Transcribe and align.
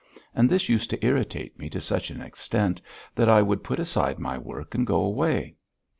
And 0.33 0.49
this 0.49 0.67
used 0.67 0.89
to 0.89 1.05
irritate 1.05 1.59
me 1.59 1.69
to 1.69 1.79
such 1.79 2.09
an 2.09 2.21
extent 2.21 2.81
that 3.13 3.29
I 3.29 3.43
would 3.43 3.63
put 3.63 3.79
aside 3.79 4.17
my 4.17 4.35
work 4.35 4.73
and 4.73 4.87
go 4.87 4.99
away. 4.99 5.57